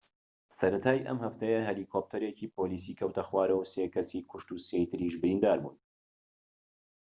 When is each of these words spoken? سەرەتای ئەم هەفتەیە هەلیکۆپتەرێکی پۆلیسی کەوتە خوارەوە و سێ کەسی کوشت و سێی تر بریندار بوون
سەرەتای 0.59 1.05
ئەم 1.07 1.17
هەفتەیە 1.25 1.61
هەلیکۆپتەرێکی 1.67 2.51
پۆلیسی 2.55 2.97
کەوتە 2.99 3.23
خوارەوە 3.27 3.59
و 3.61 3.69
سێ 3.73 3.83
کەسی 3.95 4.25
کوشت 4.29 4.49
و 4.51 4.63
سێی 4.67 4.87
تر 4.91 4.99
بریندار 5.21 5.57
بوون 5.63 5.77